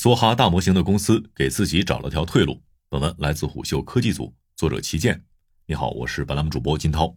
[0.00, 2.62] 梭哈大模型的公司给自己找了条退路。
[2.88, 5.24] 本文来自虎嗅科技组，作者齐健。
[5.66, 7.16] 你好，我是本栏目主播金涛。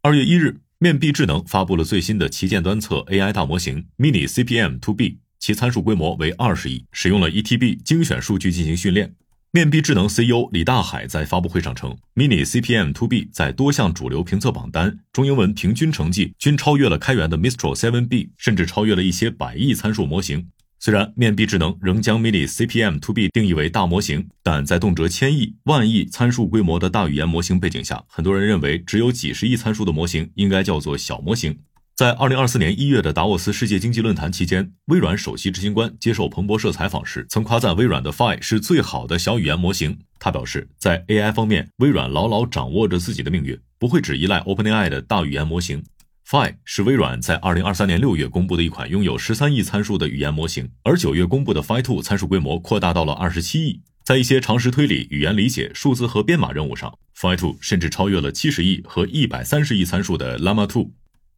[0.00, 9.16] 二月一日，面壁智能发布了最新的旗舰端测 AI 大模型 Mini CPM To B，其参数规模为二十亿，使用了 ETB 精选数据进行训练。
[9.50, 20.48] 面壁智能 CEO 李大海在发布会上称，Mini CPM To B 在多项主流评测榜单中英文平均成绩均超越了开源的 Mistral 7B，甚至超越了一些百亿参数模型。
[20.82, 31.58] 虽然面壁智能仍将 Mini CPM To B 定义为大模型，但在动辄千亿、万亿参数规模的大语言模型背景下，很多人认为只有几十亿参数的模型应该叫做小模型。
[31.94, 39.98] 在二零二四年一月的达沃斯世界经济论坛期间，微软首席执行官接受彭博社采访时，曾夸赞微软的 Phi 是最好的小语言模型。
[40.18, 45.84] 他表示，在 AI 方面，微软牢牢掌握着自己的命运，不会只依赖 OpenAI 的大语言模型。
[46.30, 53.80] Phi 是微软在二零二三年六月公布的一款拥有十三亿参数的语言模型，而九月公布的 Phi Two 参数规模扩大到了二十七亿。
[54.04, 60.92] 在一些常识推理、语言理解、数字和编码任务上，Phi Two 甚至超越了七十亿和一百三十亿参数的 Llama Two。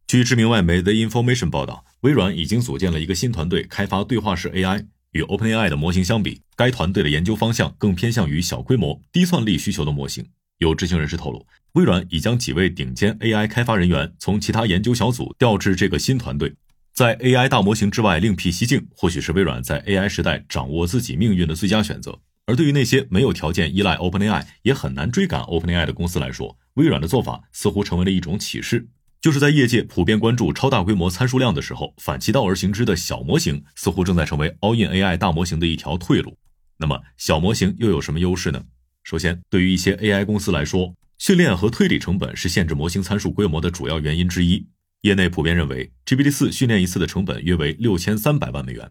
[0.05, 4.85] 据知名外媒 The Information 报道，微软已经组建了一个新团队开发对话式 AI。
[5.13, 10.27] 与 OpenAI 的模型相比，该团队的研究方向更偏向于小规模、低算力需求的模型。
[10.63, 16.55] 有知情人士透露，微软已将几位顶尖 AI 开发人员从其他研究小组调至这个新团队。
[16.93, 22.19] 在 AI 大模型之外另辟蹊径，或许是微软在 AI 时代掌握自己命运的最佳选择。
[22.45, 28.87] 而对于那些没有条件依赖 OpenAI，也很难追赶 OpenAI 的公司来说，微软的做法似乎成为了一种启示。
[29.21, 36.37] 就是在业界普遍关注超大规模参数量的时候，反其道而行之的小模型似乎正在成为 All in AI 大模型的一条退路。
[36.77, 38.61] 那么，小模型又有什么优势呢？
[39.03, 44.65] 首先，对于一些 AI 公司来说，训练和推理成本是限制模型参数规模的主要原因之一。
[45.01, 48.89] 业内普遍认为，GPT 四训练一次的成本约为六千三百万美元。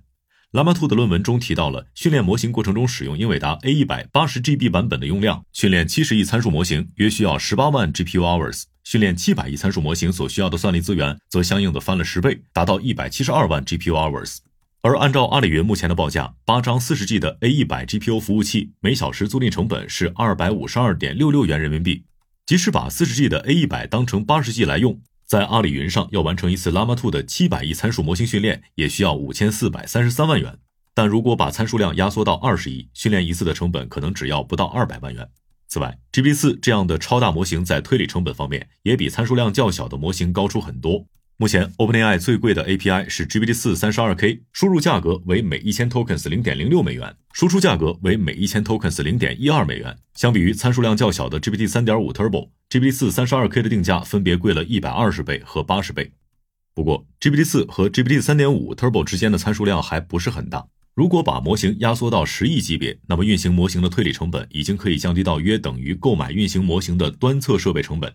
[0.53, 14.41] Llama 2的论文中提到了训练模型过程中使用英伟达 A 一百八十 GB 版本的用量，训练七十亿参数模型约需要十八万 GPU hours，训练七百亿参数模型所需要的算力资源则相应的翻了十倍，达到一百七十二万 GPU hours。
[14.85, 22.05] 而按照阿里云目前的报价，八张四十 G 的 A 一百 GPU 服务器每小时租赁成本是二百五十二点六六元人民币，
[22.45, 30.59] 即使把四十 G 的 A 一百当成八十 G 来用，在阿里云上要完成一次 Llama 2的七百亿参数模型训练，也需要五千四百三十三万元。
[30.95, 35.29] 但如果把参数量压缩到二十亿，训练一次的成本可能只要不到二百万元。
[35.69, 41.07] 此外，G P 四这样的超大模型在推理成本方面也比参数量较小的模型高出很多。
[41.43, 49.99] 目前，OpenAI 最贵的 API 是 GPT 四三十二 K，输入价格为每一千 tokens 零点零六美元，输出价格为每一千 tokens 零点一二美元。
[50.15, 56.13] 相比于参数量较小的 GPT 三点五 Turbo，GPT 四三十二 K 的定价分别贵了一百二十倍和八十倍。
[56.75, 60.65] 不过，GPT 四和 GPT 三点五 Turbo 之间的参数量还不是很大。
[60.95, 68.15] 如果把模型压缩到十亿级别，那么运行模型的推理成本已经可以降低到约等于购买运行模型的端侧设备成本。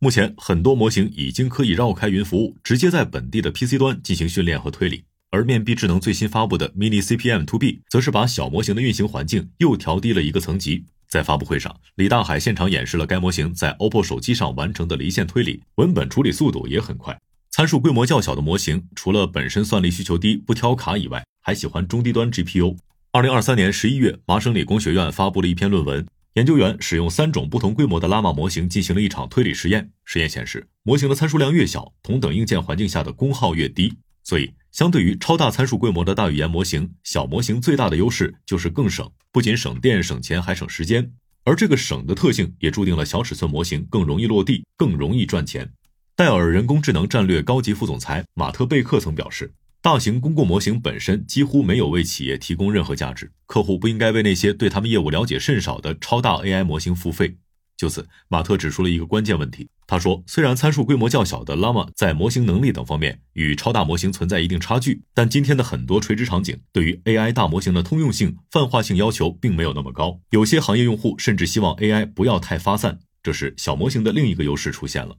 [0.00, 5.02] 目前，很多模型已经可以绕开云服务，直接在本地的 PC 端进行训练和推理。
[5.32, 10.84] 而面壁智能最新发布的 Mini CPM To B，则是把小模型的运行环境又调低了一个层级。
[11.08, 17.18] 在发布会上，李大海现场演示了该模型在 OPPO 手机上完成的离线推理，文本处理速度也很快。
[17.50, 22.76] 参数规模较小的模型，除了本身算力需求低、不挑卡以外，还喜欢中低端 GPU。
[23.10, 26.06] 二零二三年十一月，麻省理工学院发布了一篇论文，
[26.38, 29.90] 研究员使用三种不同规模的拉玛模型进行了一场推理实验。
[30.04, 33.92] 实验显示，模型的参数量越小，同等硬件环境下的功耗越低。
[34.22, 41.10] 所以，相对于超大参数规模的大语言模型，小模型最大的优势就是更省，不仅省电省钱，还省时间。
[41.42, 45.68] 而这个省的特性，也注定了小尺寸模型更容易落地，更容易赚钱。
[46.14, 57.36] 戴尔人工智能战略高级副总裁马特贝克曾表示，大型公共模型本身几乎没有为企业提供任何价值，客户不应该为那些对他们业务了解甚少的超大 AI 模型付费。
[57.76, 59.68] 就此，马特指出了一个关键问题。
[59.86, 70.18] 他说，虽然参数规模较小的 Llama 在模型能力等方面与超大模型存在一定差距，但今天的很多垂直场景对于 AI 大模型的通用性、泛化性要求并没有那么高。
[70.30, 75.16] 有些行业用户甚至希望 AI 不要太发散，这时小模型的另一个优势出现了。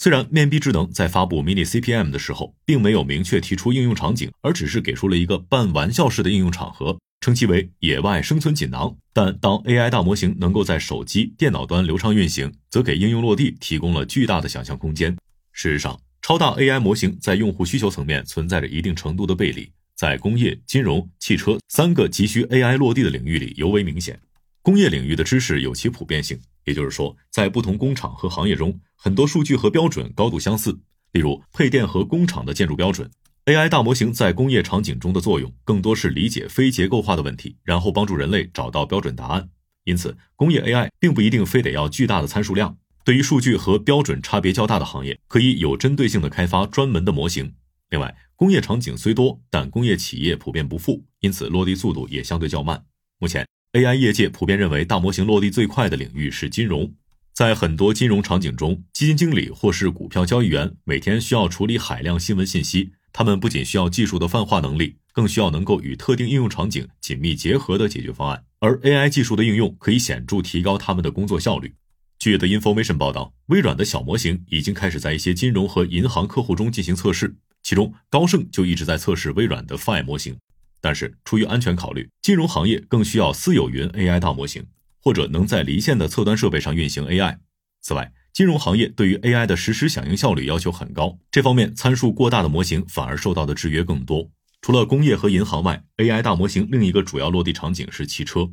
[0.00, 8.96] 虽然面壁智能在发布 Mini CPM 的时候，并没有明确提出应用场景，而只是给出了一个半玩笑式的应用场合，称其为野外生存锦囊。
[9.12, 15.16] 但当 AI 大模型能够在手机、电脑端流畅运行，则给应用落地提供了巨大的想象空间。
[15.50, 24.20] 事实上，超大 AI 模型在用户需求层面存在着一定程度的背离，在工业、金融、汽车三个急需 AI 落地的领域里尤为明显。
[24.62, 28.78] 工业领域的知识有其普遍性，也就是说，在不同工厂和行业中。
[28.94, 30.78] 很多数据和标准高度相似，
[31.12, 33.10] 例如配电和工厂的建筑标准
[33.46, 39.48] AI 大模型在工业场景中的作用，更多是理解非结构化的问题，然后帮助人类找到标准答案。
[39.84, 42.76] 因此，工业 AI 并不一定非得要巨大的参数量。
[43.04, 47.54] 对于数据和标准差别较大的行业，可以有针对性的开发专门的模型。
[47.88, 52.84] 另外，工业场景虽多，但工业企业普遍不富，因此落地速度也相对较慢。
[53.18, 56.94] 目前，AI 业界普遍认为大模型落地最快的领域是金融。
[57.34, 68.44] 在很多金融场景中，基金经理或是股票交易员每天需要处理海量新闻信息，他们不仅需要技术的泛化能力，更需要能够与特定应用场景紧密结合的解决方案。
[68.58, 71.74] 而 AI 技术的应用可以显著提高他们的工作效率。
[72.18, 80.36] 据 The Information 报道，微软的小模型已经开始在一些金融和银行客户中进行测试，其中高盛就一直在测试微软的 Phi 模型。
[80.80, 84.66] 但是出于安全考虑，金融行业更需要私有云 AI 大模型，
[85.02, 87.38] 或者能在离线的测端设备上运行 AI。
[87.80, 94.30] 此外，金融行业对于 AI 的实时响应效率要求很高，这方面参数过大的模型反而受到的制约更多。
[94.60, 98.50] 除了工业和银行外，AI 大模型另一个主要落地场景是汽车。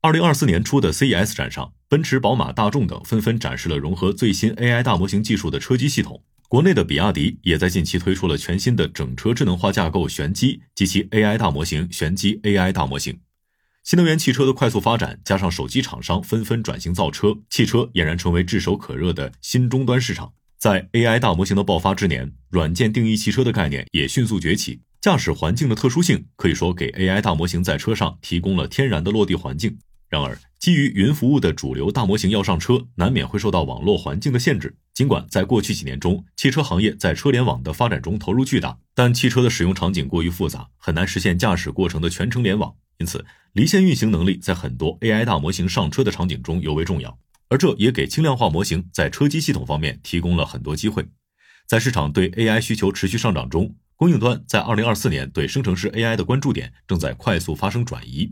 [0.00, 6.22] 二零二四年初的 CES 展上，奔驰、宝马、大众等纷纷展示了融合最新 AI 大模型技术的车机系统。
[6.48, 13.18] 国内的比亚迪也在近期推出了全新的整车智能化架构玄机及其 AI 大模型玄机 AI 大模型。
[13.82, 20.32] 新能源汽车的快速发展，加上手机厂商纷纷转型造车，汽车俨然成为炙手可热的新终端市场。
[20.56, 24.80] 在 AI 大模型的爆发之年，软件定义汽车的概念也迅速崛起。
[25.00, 29.76] 驾驶环境的特殊性可以说给 AI 大模型在车上提供了天然的落地环境。
[30.08, 34.76] 然而，基于云服务的主流大模型要上车，难免会受到网络环境的限制。
[34.96, 42.74] 尽管在过去几年中，汽车行业在车联网的发展中投入巨大，但汽车的使用场景过于复杂，很难实现驾驶过程的全程联网。
[42.96, 43.22] 因此，
[43.52, 47.18] 离线运行能力在很多 AI 大模型上车的场景中尤为重要。
[47.50, 51.06] 而这也给轻量化模型在车机系统方面提供了很多机会。
[51.66, 58.30] 在市场对 AI 需求持续上涨中，供应端在2024年对生成式 AI 的关注点正在快速发生转移。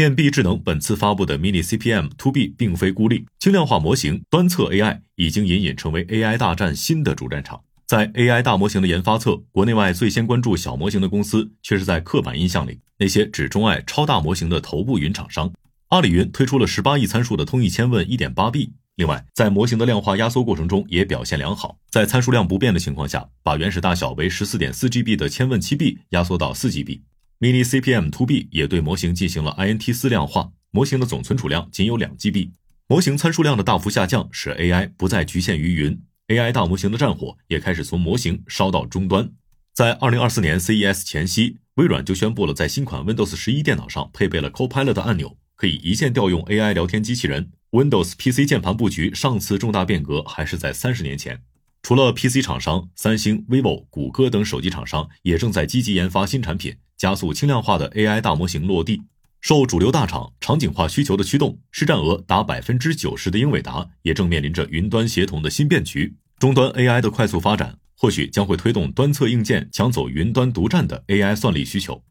[0.00, 7.60] 面壁智能本次发布的 Mini CPM To B 并非孤立，轻量化模型端侧 AI 已经隐隐成为 AI 大战新的主战场。
[7.86, 15.52] 在 AI 大模型的研发侧，国内外最先关注小模型的公司，却是在刻板印象里那些只钟爱超大模型的头部云厂商。
[15.88, 27.02] 阿里云推出了十八亿参数的通义千问 1.8B，另外在模型的量化压缩过程中也表现良好，在参数量不变的情况下，把原始大小为十四点四 GB 的千问七 B 压缩到四 GB。
[27.40, 32.50] Mini CPM To B 也对模型进行了 INT 四量化，模型的总存储量仅有两 GB，
[32.86, 35.98] 模型参数量的大幅下降使 AI 不再局限于云
[36.28, 39.32] ，AI 大模型的战火也开始从模型烧到终端。
[39.72, 47.52] 在2024年 CES 前夕，微软就宣布了在新款 Windows 十一电脑上配备了 Copilot 的按钮，可以一键调用 AI 聊天机器人。
[47.70, 51.40] Windows PC 键盘布局上次重大变革还是在三十年前。
[51.82, 56.76] 除了 PC 厂商，三星、vivo、谷歌等手机厂商也正在积极研发新产品。
[56.96, 59.00] 加速轻量化的 AI 大模型落地，
[59.40, 66.14] 受主流大厂场景化需求的驱动，市占额达百分之九十的英伟达也正面临着云端协同的新变局。
[66.38, 72.04] 终端 AI 的快速发展，或许将会推动端侧硬件抢走云端独占的 AI 算力需求。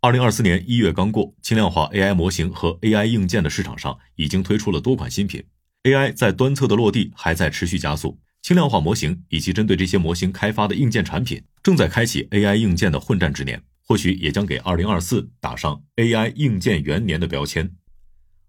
[0.00, 5.44] 二零二四年一月刚过，轻量化 AI 模型和 AI 硬件的市场上已经推出了多款新品
[5.84, 13.62] ，AI 在端侧的落地还在持续加速，轻量化模型以及针对这些模型开发的硬件产品正在开启 AI 硬件的混战之年。
[13.84, 17.70] 或许也将给2024打上 AI 硬件元年的标签。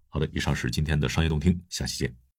[0.08, 2.23] 好的，以上是今天的商业动听，下期见。